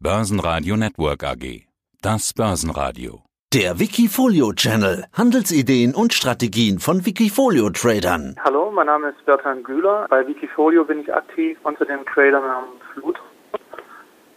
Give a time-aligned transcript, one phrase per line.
[0.00, 1.66] Börsenradio Network AG.
[2.00, 3.22] Das Börsenradio.
[3.52, 5.06] Der Wikifolio Channel.
[5.12, 8.36] Handelsideen und Strategien von Wikifolio Tradern.
[8.44, 10.06] Hallo, mein Name ist Bertrand Güler.
[10.08, 13.18] Bei Wikifolio bin ich aktiv unter dem Trader namens Flut.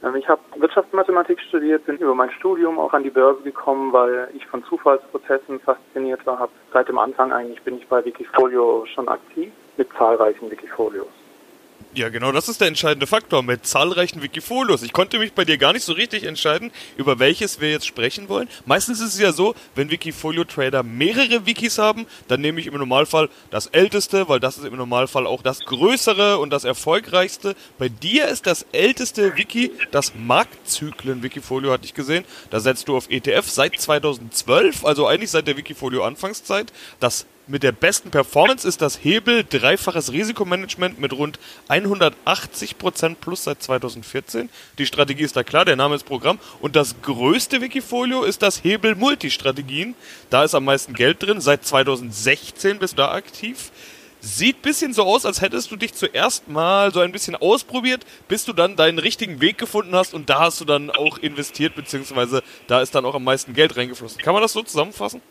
[0.04, 4.30] Ähm, ich habe Wirtschaftsmathematik studiert, bin über mein Studium auch an die Börse gekommen, weil
[4.34, 6.50] ich von Zufallsprozessen fasziniert war.
[6.74, 11.21] Seit dem Anfang eigentlich bin ich bei Wikifolio schon aktiv mit zahlreichen Wikifolios.
[11.94, 14.82] Ja, genau, das ist der entscheidende Faktor mit zahlreichen Wikifolios.
[14.82, 18.30] Ich konnte mich bei dir gar nicht so richtig entscheiden, über welches wir jetzt sprechen
[18.30, 18.48] wollen.
[18.66, 23.30] Meistens ist es ja so, wenn Wikifolio-Trader mehrere Wikis haben, dann nehme ich im Normalfall
[23.50, 27.56] das älteste, weil das ist im Normalfall auch das größere und das erfolgreichste.
[27.78, 32.26] Bei dir ist das älteste Wiki das Marktzyklen-Wikifolio, hatte ich gesehen.
[32.50, 36.72] Da setzt du auf ETF seit 2012, also eigentlich seit der Wikifolio-Anfangszeit.
[37.00, 43.62] Das mit der besten Performance ist das Hebel dreifaches Risikomanagement mit rund 180% plus seit
[43.62, 44.50] 2014.
[44.78, 46.40] Die Strategie ist da klar, der Name ist Programm.
[46.62, 49.96] Und das größte Wikifolio ist das Hebel Multistrategien.
[50.30, 51.42] Da ist am meisten Geld drin.
[51.42, 53.72] Seit 2016 bist du da aktiv.
[54.24, 58.46] Sieht bisschen so aus, als hättest du dich zuerst mal so ein bisschen ausprobiert, bis
[58.46, 62.44] du dann deinen richtigen Weg gefunden hast und da hast du dann auch investiert, beziehungsweise
[62.68, 64.22] da ist dann auch am meisten Geld reingeflossen.
[64.22, 65.22] Kann man das so zusammenfassen?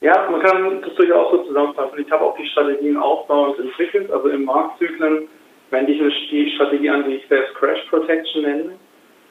[0.00, 1.98] Ja, man kann das durchaus so zusammenfassen.
[1.98, 4.10] Ich habe auch die Strategien aufbauend entwickelt.
[4.10, 5.28] Also im Marktzyklen
[5.70, 8.78] wende ich die Strategie an, die ich selbst Crash Protection nenne.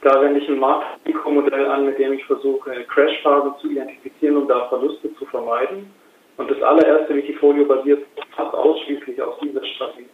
[0.02, 4.68] Da wende ich ein Marktmodell an, mit dem ich versuche, Crashphasen zu identifizieren und da
[4.68, 5.92] Verluste zu vermeiden.
[6.38, 10.10] Und das allererste Wikifolio basiert fast ausschließlich auf dieser Strategie.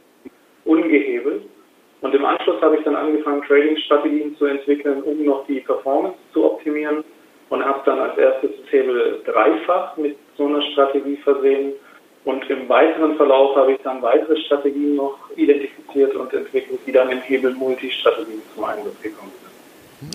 [0.66, 1.44] Ungehebelt.
[2.02, 6.46] Und im Anschluss habe ich dann angefangen, Trading-Strategien zu entwickeln, um noch die Performance zu
[6.46, 7.04] optimieren
[7.52, 11.74] und habe dann als erstes Hebel dreifach mit so einer Strategie versehen.
[12.24, 17.10] Und im weiteren Verlauf habe ich dann weitere Strategien noch identifiziert und entwickelt, die dann
[17.10, 19.41] im Hebel Multistrategien zum Einsatz gekommen sind.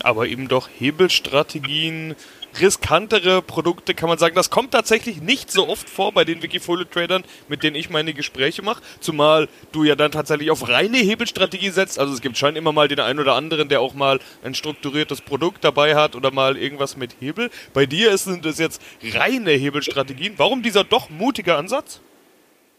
[0.02, 2.14] Aber eben doch Hebelstrategien,
[2.60, 4.34] riskantere Produkte, kann man sagen.
[4.34, 8.62] Das kommt tatsächlich nicht so oft vor bei den Wikifolio-Tradern, mit denen ich meine Gespräche
[8.62, 8.82] mache.
[9.00, 11.98] Zumal du ja dann tatsächlich auf reine Hebelstrategie setzt.
[11.98, 15.20] Also es gibt schon immer mal den einen oder anderen, der auch mal ein strukturiertes
[15.20, 17.50] Produkt dabei hat oder mal irgendwas mit Hebel.
[17.72, 20.34] Bei dir sind es jetzt reine Hebelstrategien.
[20.36, 22.00] Warum dieser doch mutige Ansatz?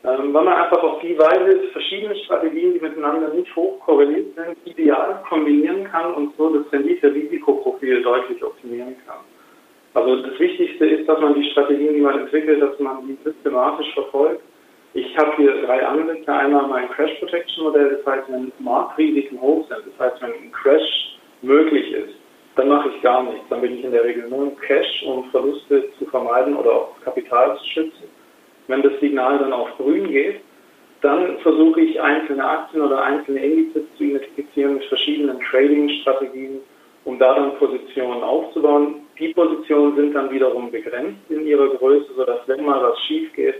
[0.03, 4.57] Ähm, weil man einfach auf die Weise verschiedene Strategien, die miteinander nicht hoch korreliert sind,
[4.65, 9.17] ideal kombinieren kann und so das Rendite-Risikoprofil deutlich optimieren kann.
[9.95, 13.91] Also das Wichtigste ist, dass man die Strategien, die man entwickelt, dass man die systematisch
[13.95, 14.43] verfolgt.
[14.93, 16.31] Ich habe hier drei Ansätze.
[16.31, 20.51] Einmal mein Crash Protection Modell, das heißt, wenn Marktrisiken hoch sind, das heißt, wenn ein
[20.51, 22.15] Crash möglich ist,
[22.55, 23.47] dann mache ich gar nichts.
[23.49, 26.95] Dann bin ich in der Regel nur im Cash, um Verluste zu vermeiden oder auch
[27.03, 28.06] Kapital zu schützen.
[28.67, 30.41] Wenn das Signal dann auf grün geht,
[31.01, 36.59] dann versuche ich einzelne Aktien oder einzelne Indizes zu identifizieren mit verschiedenen Trading-Strategien,
[37.05, 42.47] um da dann Positionen aufzubauen die Positionen sind dann wiederum begrenzt in ihrer Größe, sodass
[42.47, 43.55] wenn mal was schief geht,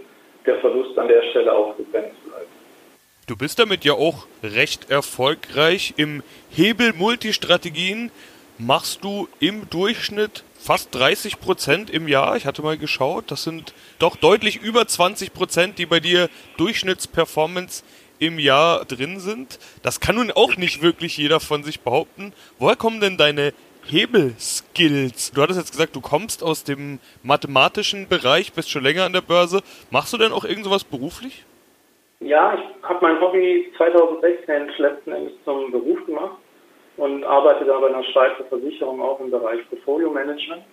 [0.46, 2.48] der Verlust an der Stelle auch begrenzt bleibt.
[3.26, 5.96] Du bist damit ja auch recht erfolgreich.
[5.98, 8.12] Im Hebel Multistrategien
[8.58, 12.36] machst du im Durchschnitt fast 30 Prozent im Jahr.
[12.36, 17.84] Ich hatte mal geschaut, das sind doch deutlich über 20 Prozent, die bei dir Durchschnittsperformance
[18.20, 19.60] im Jahr drin sind.
[19.84, 22.34] Das kann nun auch nicht wirklich jeder von sich behaupten.
[22.58, 23.54] Woher kommen denn deine
[23.86, 25.32] Hebelskills.
[25.32, 29.22] Du hattest jetzt gesagt, du kommst aus dem mathematischen Bereich, bist schon länger an der
[29.22, 29.62] Börse.
[29.92, 31.46] Machst du denn auch irgend sowas beruflich?
[32.20, 36.38] Ja, ich habe mein Hobby 2016 letzten Endes zum Beruf gemacht
[36.98, 40.64] und arbeite da bei einer Schweizer Versicherung auch im Bereich Portfolio Management.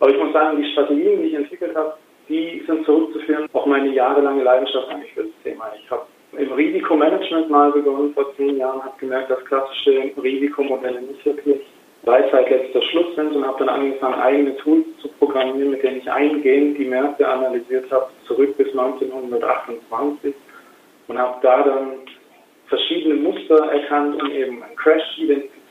[0.00, 1.94] Aber ich muss sagen, die Strategien, die ich entwickelt habe,
[2.28, 5.72] die sind zurückzuführen auf meine jahrelange Leidenschaft eigentlich für das Thema.
[5.76, 6.02] Ich habe
[6.38, 11.60] im Risikomanagement mal begonnen vor zehn Jahren, habe gemerkt, dass klassische Risikomodelle nicht wirklich
[12.04, 16.10] Weisheit letzter Schluss sind und habe dann angefangen, eigene Tools zu programmieren, mit denen ich
[16.10, 20.34] eingehend die Märkte analysiert habe, zurück bis 1928
[21.06, 21.92] und habe da dann
[22.66, 25.02] verschiedene Muster erkannt, um eben einen Crash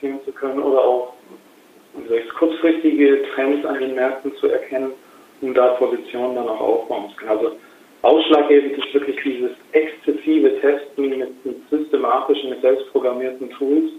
[0.01, 1.13] identifizieren zu können oder auch
[2.37, 4.91] kurzfristige Trends an den Märkten zu erkennen,
[5.41, 7.29] um da Positionen dann auch aufbauen zu können.
[7.31, 7.51] Also
[8.01, 13.91] ausschlaggebend ist wirklich dieses exzessive Testen mit, mit systematischen, mit selbstprogrammierten Tools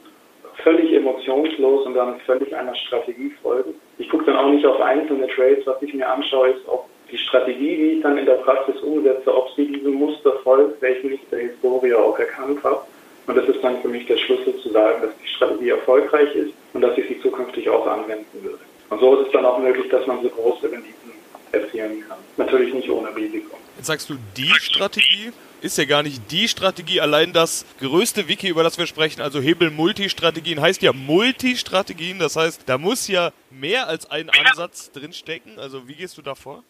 [0.62, 3.74] völlig emotionslos und dann völlig einer Strategie folgen.
[3.98, 7.18] Ich gucke dann auch nicht auf einzelne Trades, was ich mir anschaue, ist, ob die
[7.18, 11.20] Strategie, die ich dann in der Praxis umsetze, ob sie diesem Muster folgt, welchen ich
[11.30, 12.82] der Historie auch erkannt habe.
[13.26, 16.52] Und das ist dann für mich der Schlüssel zu sagen, dass die Strategie erfolgreich ist
[16.72, 18.58] und dass ich sie zukünftig auch anwenden würde.
[18.90, 21.12] Und so ist es dann auch möglich, dass man so große Renditen
[21.52, 22.18] erzielen kann.
[22.36, 23.56] Natürlich nicht ohne Risiko.
[23.76, 25.32] Jetzt sagst du die Strategie.
[25.60, 27.00] ist ja gar nicht die Strategie.
[27.00, 32.18] Allein das größte Wiki, über das wir sprechen, also Hebel-Multistrategien, heißt ja Multistrategien.
[32.18, 35.58] Das heißt, da muss ja mehr als ein Ansatz drinstecken.
[35.58, 36.64] Also wie gehst du da vor?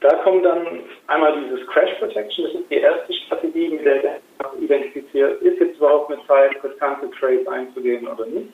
[0.00, 2.44] Da kommt dann einmal dieses Crash Protection.
[2.44, 4.20] Das ist die erste Strategie, mit der der
[4.60, 8.52] identifiziert, ist jetzt überhaupt mit Zeit, riskante Trades einzugehen oder nicht.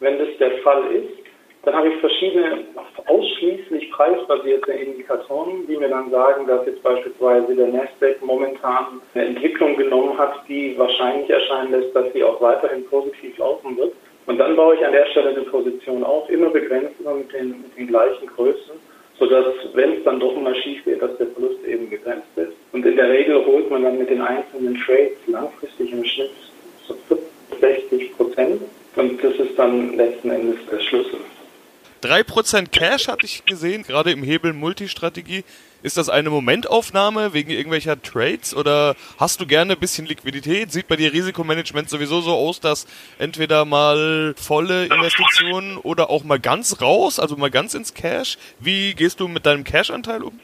[0.00, 1.22] Wenn das der Fall ist,
[1.64, 2.64] dann habe ich verschiedene
[3.06, 9.76] ausschließlich preisbasierte Indikatoren, die mir dann sagen, dass jetzt beispielsweise der Nasdaq momentan eine Entwicklung
[9.76, 13.92] genommen hat, die wahrscheinlich erscheinen lässt, dass sie auch weiterhin positiv laufen wird.
[14.26, 17.76] Und dann baue ich an der Stelle eine Position auf, immer begrenzt mit den, mit
[17.76, 18.74] den gleichen Größen,
[19.22, 22.52] sodass, wenn es dann doch mal schief geht, dass der Verlust eben begrenzt ist.
[22.72, 26.30] Und in der Regel holt man dann mit den einzelnen Trades langfristig im Schnitt
[26.88, 26.96] so
[27.60, 28.62] 60 Prozent.
[28.96, 31.20] Und das ist dann letzten Endes der Schlüssel.
[32.02, 35.44] 3% Cash hatte ich gesehen, gerade im Hebel Multistrategie.
[35.82, 40.70] Ist das eine Momentaufnahme wegen irgendwelcher Trades oder hast du gerne ein bisschen Liquidität?
[40.70, 42.86] Sieht bei dir Risikomanagement sowieso so aus, dass
[43.18, 48.38] entweder mal volle Investitionen oder auch mal ganz raus, also mal ganz ins Cash?
[48.60, 50.38] Wie gehst du mit deinem Cash-Anteil um?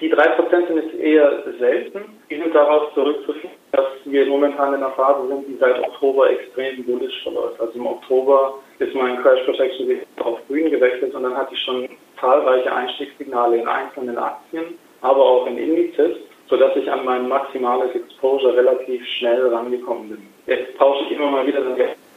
[0.00, 2.00] Die 3% sind eher selten.
[2.30, 6.82] Die sind darauf zurückzuführen, dass wir momentan in einer Phase sind, die seit Oktober extrem
[6.84, 7.60] bullisch verläuft.
[7.60, 9.90] Also im Oktober ist mein Crash Protection
[10.20, 11.86] auf grün gewechselt und dann hatte ich schon
[12.20, 16.16] zahlreiche Einstiegssignale in einzelnen Aktien, aber auch in Indizes,
[16.48, 20.26] sodass ich an mein maximales Exposure relativ schnell rangekommen bin.
[20.46, 21.62] Jetzt tausche ich immer mal wieder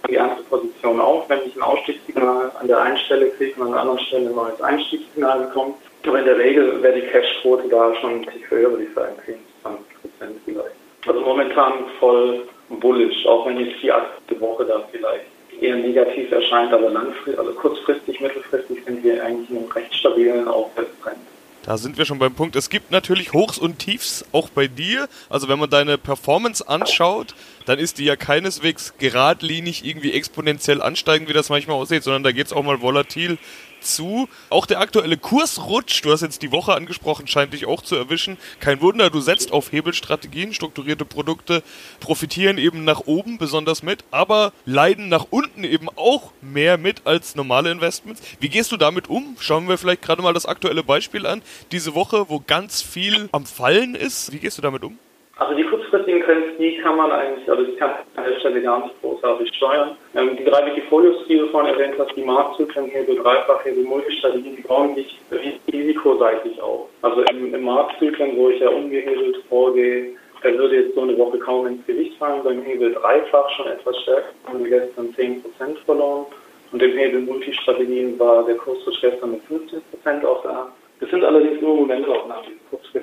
[0.08, 1.30] die erste Position auf.
[1.30, 4.36] Wenn ich ein Ausstiegssignal an der einen Stelle kriege und an der anderen Stelle ein
[4.36, 5.74] neues Einstiegssignal bekomme.
[6.06, 9.16] Aber in der Regel wäre die Cashquote da schon ein bisschen höher, würde ich sagen,
[9.26, 10.76] 10, 20 Prozent vielleicht.
[11.08, 15.26] Also momentan voll bullish, auch wenn jetzt die aktuelle Woche da vielleicht
[15.63, 20.48] eher negativ erscheint, aber langfristig, also kurzfristig, mittelfristig sind wir eigentlich in einem recht stabilen
[20.48, 21.18] Aufwärtstrend.
[21.65, 22.57] Da sind wir schon beim Punkt.
[22.57, 25.07] Es gibt natürlich Hochs und Tiefs auch bei dir.
[25.30, 31.30] Also wenn man deine Performance anschaut, dann ist die ja keineswegs geradlinig irgendwie exponentiell ansteigend,
[31.30, 33.38] wie das manchmal aussieht, sondern da geht es auch mal volatil
[33.83, 34.30] zu.
[34.50, 38.38] Auch der aktuelle Kursrutsch, du hast jetzt die Woche angesprochen, scheint dich auch zu erwischen.
[38.60, 41.63] Kein Wunder, du setzt auf Hebelstrategien, strukturierte Produkte
[42.00, 47.36] profitieren eben nach oben besonders mit, aber leiden nach unten eben auch mehr mit als
[47.36, 48.21] normale Investments.
[48.39, 49.36] Wie gehst du damit um?
[49.39, 51.42] Schauen wir vielleicht gerade mal das aktuelle Beispiel an.
[51.71, 54.31] Diese Woche, wo ganz viel am Fallen ist.
[54.31, 54.98] Wie gehst du damit um?
[55.36, 55.63] Also die
[55.94, 59.54] kurzfristigen Trends, die kann man eigentlich, also die kann an der Stelle gar nicht großartig
[59.54, 59.95] steuern.
[60.16, 64.63] Ähm, die drei Wikifolios, die du vorhin erwähnt hast, die Marktzyklen, Hebel, Dreifachhebel, Multistrategien, die
[64.63, 65.19] bauen sich
[65.72, 66.90] risikoseitig auf.
[67.04, 71.38] Also im, im Marktzyklen, wo ich ja ungehebelt vorgehe, da würde jetzt so eine Woche
[71.38, 72.44] kaum ins Gewicht fallen.
[72.44, 75.42] Beim Hebel dreifach schon etwas stärker, haben wir gestern 10%
[75.86, 76.25] verloren.
[76.72, 80.72] Und im Hebel Multistrategien war der Kurs gestern mit 15% auch da.
[81.00, 83.03] Das sind allerdings nur Momentaufnahmen, kurzfristige Verluste.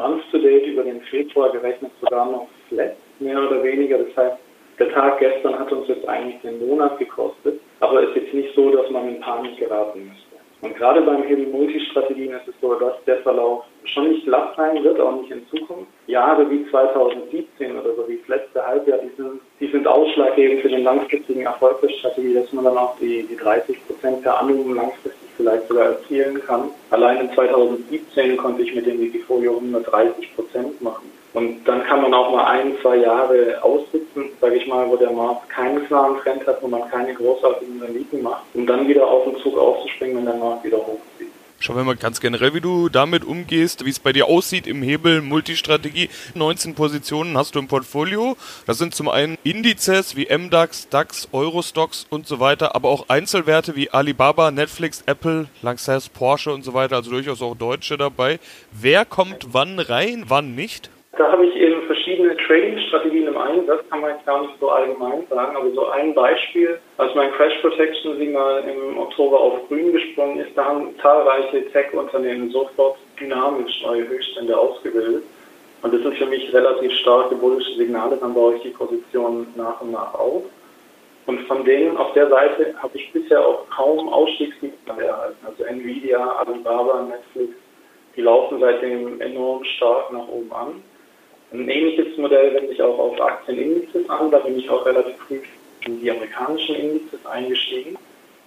[0.00, 3.98] Month-to-Date über den Februar gerechnet sogar noch flat, mehr oder weniger.
[3.98, 4.36] Das heißt,
[4.78, 8.54] der Tag gestern hat uns jetzt eigentlich den Monat gekostet, aber es ist jetzt nicht
[8.54, 10.30] so, dass man in Panik geraten müsste.
[10.62, 14.82] Und gerade beim Hebel Multistrategien ist es so, dass der Verlauf schon nicht glatt sein
[14.84, 15.90] wird, auch nicht in Zukunft.
[16.06, 20.68] Jahre wie 2017 oder so wie das letzte Halbjahr, die sind, die sind ausschlaggebend für
[20.68, 24.74] den langfristigen Erfolg der Strategie, dass man dann auch die, die 30 Prozent per annum
[24.74, 26.70] langfristig vielleicht sogar erzielen kann.
[26.90, 31.10] Allein in 2017 konnte ich mit dem Wikifolio 130 Prozent machen.
[31.32, 35.12] Und dann kann man auch mal ein, zwei Jahre aussitzen, sage ich mal, wo der
[35.12, 39.24] Markt keinen klaren Trend hat, wo man keine großartigen Renditen macht, um dann wieder auf
[39.24, 41.09] den Zug aufzuspringen, wenn der Markt wieder hochzieht.
[41.62, 44.80] Schauen wir mal ganz generell, wie du damit umgehst, wie es bei dir aussieht im
[44.80, 46.08] Hebel Multistrategie.
[46.34, 48.38] 19 Positionen hast du im Portfolio.
[48.66, 53.76] Das sind zum einen Indizes wie MDAX, DAX, Eurostox und so weiter, aber auch Einzelwerte
[53.76, 58.38] wie Alibaba, Netflix, Apple, Lanxess, Porsche und so weiter, also durchaus auch Deutsche dabei.
[58.72, 60.88] Wer kommt wann rein, wann nicht?
[61.18, 61.54] Da habe ich
[62.20, 66.14] verschiedene Trading-Strategien im Einsatz, kann man jetzt gar nicht so allgemein sagen, aber so ein
[66.14, 71.70] Beispiel, als mein Crash Protection Signal im Oktober auf grün gesprungen ist, da haben zahlreiche
[71.70, 75.24] Tech-Unternehmen sofort dynamisch neue Höchststände ausgebildet.
[75.82, 79.80] Und das sind für mich relativ starke bullische Signale, dann baue ich die Position nach
[79.80, 80.42] und nach auf.
[81.26, 85.46] Und von denen auf der Seite habe ich bisher auch kaum Ausstiegssignale erhalten.
[85.46, 87.54] Also Nvidia, Alibaba, Netflix,
[88.16, 90.82] die laufen seitdem enorm stark nach oben an.
[91.52, 94.30] Ein ähnliches Modell wende ich auch auf Aktienindizes an.
[94.30, 95.40] Da bin ich auch relativ früh
[95.84, 97.96] in die amerikanischen Indizes eingestiegen.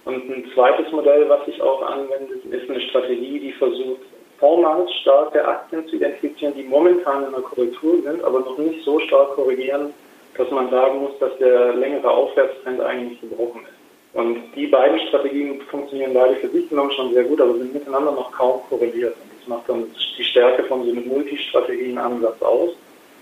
[0.06, 4.00] Und ein zweites Modell, was ich auch anwende, ist eine Strategie, die versucht,
[4.38, 8.98] vormals starke Aktien zu identifizieren, die momentan in einer Korrektur sind, aber noch nicht so
[9.00, 9.92] stark korrigieren,
[10.36, 14.18] dass man sagen muss, dass der längere Aufwärtstrend eigentlich gebrochen ist.
[14.18, 18.12] Und die beiden Strategien funktionieren beide für sich genommen schon sehr gut, aber sind miteinander
[18.12, 19.14] noch kaum korreliert.
[19.22, 19.86] Und das macht dann
[20.18, 22.76] die Stärke von so einem Multistrategienansatz aus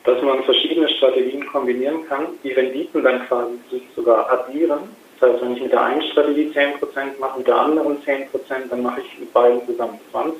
[0.05, 4.81] dass man verschiedene Strategien kombinieren kann, die Renditen dann quasi sich sogar addieren.
[5.21, 8.27] Das heißt, wenn ich mit der einen Strategie 10% mache, mit der anderen 10%,
[8.69, 10.33] dann mache ich mit beiden zusammen 20%.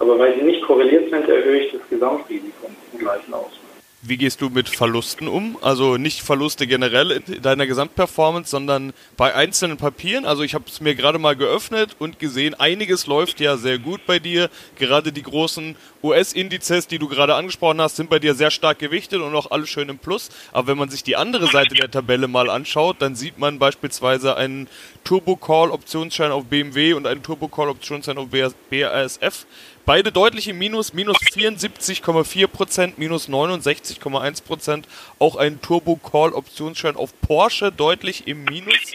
[0.00, 3.63] Aber weil sie nicht korreliert sind, erhöhe ich das Gesamtrisiko im gleichen Ausmaß.
[4.06, 5.56] Wie gehst du mit Verlusten um?
[5.62, 10.26] Also nicht Verluste generell in deiner Gesamtperformance, sondern bei einzelnen Papieren.
[10.26, 14.04] Also ich habe es mir gerade mal geöffnet und gesehen, einiges läuft ja sehr gut
[14.04, 14.50] bei dir.
[14.76, 19.22] Gerade die großen US-Indizes, die du gerade angesprochen hast, sind bei dir sehr stark gewichtet
[19.22, 20.28] und auch alle schön im Plus.
[20.52, 24.36] Aber wenn man sich die andere Seite der Tabelle mal anschaut, dann sieht man beispielsweise
[24.36, 24.68] einen
[25.04, 29.46] Turbo-Call-Optionsschein auf BMW und einen Turbo-Call-Optionsschein auf BASF
[29.86, 34.84] Beide deutlich im Minus, minus 74,4%, minus 69,1%.
[35.18, 38.94] Auch ein Turbo-Call-Optionsschein auf Porsche deutlich im Minus.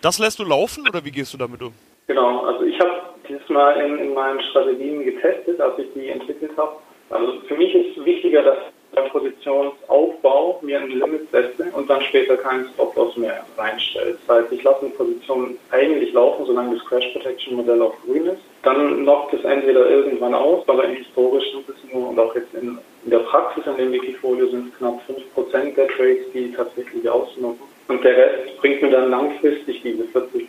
[0.00, 1.74] Das lässt du laufen oder wie gehst du damit um?
[2.06, 6.52] Genau, also ich habe dieses Mal in, in meinen Strategien getestet, als ich die entwickelt
[6.56, 6.72] habe.
[7.10, 8.58] Also für mich ist wichtiger, dass
[8.94, 14.16] beim Positionsaufbau mir ein Limit setze und dann später keinen Stop-Loss mehr reinstelle.
[14.26, 18.26] Das heißt, ich lasse eine Position eigentlich laufen, solange das Crash Protection Modell auf grün
[18.26, 18.42] ist.
[18.62, 23.10] Dann knockt es entweder irgendwann aus, aber im historischen nur und auch jetzt in, in
[23.10, 27.64] der Praxis in dem Wikifolio sind es knapp 5% der Trades, die tatsächlich ausnutzen.
[27.88, 30.48] Und der Rest bringt mir dann langfristig diese 40%.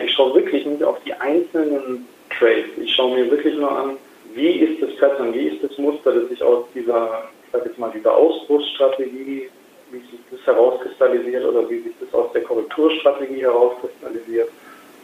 [0.00, 2.70] Ich schaue wirklich nicht auf die einzelnen Trades.
[2.78, 3.96] Ich schaue mir wirklich nur an,
[4.34, 7.90] wie ist das Pattern, wie ist das Muster, das sich aus dieser sage jetzt mal,
[7.94, 9.48] diese Ausbruchsstrategie,
[9.90, 14.48] wie sich das herauskristallisiert oder wie sich das aus der Korrekturstrategie herauskristallisiert.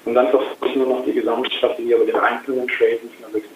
[0.04, 3.52] Und dann versuche ich nur noch die Gesamtstrategie, aber den einzelnen Trade nicht mehr wirklich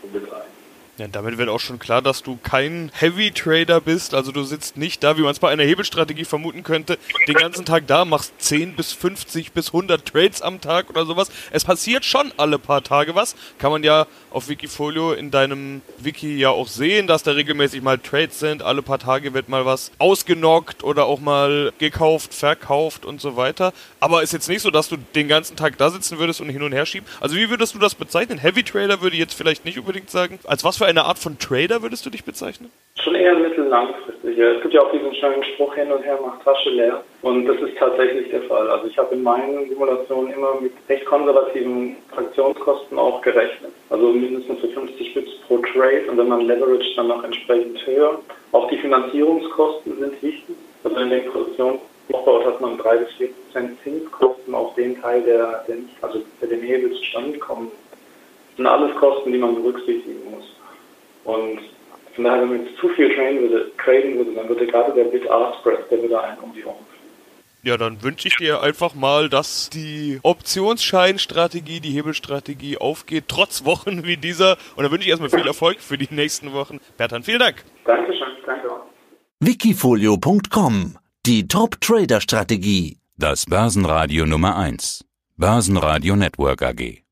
[0.00, 0.63] zu betreiben.
[0.96, 4.14] Ja, damit wird auch schon klar, dass du kein Heavy Trader bist.
[4.14, 7.64] Also du sitzt nicht da, wie man es bei einer Hebelstrategie vermuten könnte, den ganzen
[7.64, 11.32] Tag da, machst 10 bis 50 bis 100 Trades am Tag oder sowas.
[11.50, 13.34] Es passiert schon alle paar Tage was.
[13.58, 17.98] Kann man ja auf Wikifolio in deinem Wiki ja auch sehen, dass da regelmäßig mal
[17.98, 18.62] Trades sind.
[18.62, 23.72] Alle paar Tage wird mal was ausgenockt oder auch mal gekauft, verkauft und so weiter.
[23.98, 26.62] Aber ist jetzt nicht so, dass du den ganzen Tag da sitzen würdest und hin
[26.62, 27.08] und her schieben.
[27.20, 28.38] Also wie würdest du das bezeichnen?
[28.38, 30.38] Heavy Trader würde ich jetzt vielleicht nicht unbedingt sagen.
[30.44, 32.70] Als was für für eine Art von Trader würdest du dich bezeichnen?
[32.96, 34.38] Schon eher mittellangfristig.
[34.38, 37.02] Es gibt ja auch diesen schönen Spruch hin und her, macht Tasche leer.
[37.22, 38.68] Und das ist tatsächlich der Fall.
[38.70, 43.72] Also ich habe in meinen Simulationen immer mit recht konservativen Transaktionskosten auch gerechnet.
[43.88, 48.20] Also mindestens für 50 Bits pro Trade und wenn man Leverage dann noch entsprechend höher.
[48.52, 50.56] Auch die Finanzierungskosten sind wichtig.
[50.82, 51.78] Also in den Positionen
[52.12, 56.20] aufbaut, hat man 3 bis 4 Prozent Zinskosten auf den Teil, der, der nicht, also
[56.38, 57.72] für den Hebel zustande kommt.
[57.72, 60.53] Das sind alles Kosten, die man berücksichtigen muss.
[61.24, 61.60] Und
[62.14, 65.04] von daher, wenn man jetzt zu viel traden würde, traden würde dann würde gerade der
[65.04, 66.94] Bid-Ask-Spread, der würde einen um die Ohren
[67.64, 74.04] ja, dann wünsche ich dir einfach mal, dass die Optionsscheinstrategie, die Hebelstrategie aufgeht, trotz Wochen
[74.04, 74.58] wie dieser.
[74.76, 76.78] Und dann wünsche ich erstmal viel Erfolg für die nächsten Wochen.
[76.98, 77.64] Bertan, vielen Dank.
[77.86, 78.84] Dankeschön, danke auch.
[79.40, 82.98] Wikifolio.com Die Top-Trader-Strategie.
[83.16, 85.04] Das Börsenradio Nummer 1.
[85.36, 87.03] Börsenradio Network AG.